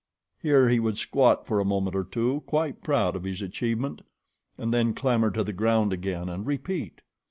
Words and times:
Here 0.41 0.67
he 0.67 0.79
would 0.79 0.97
squat 0.97 1.45
for 1.45 1.59
a 1.59 1.63
moment 1.63 1.95
or 1.95 2.03
two, 2.03 2.41
quite 2.47 2.81
proud 2.81 3.15
of 3.15 3.23
his 3.23 3.39
achievement, 3.43 4.01
then 4.57 4.95
clamber 4.95 5.29
to 5.29 5.43
the 5.43 5.53
ground 5.53 5.93
again 5.93 6.27
and 6.27 6.43
repeat. 6.43 7.01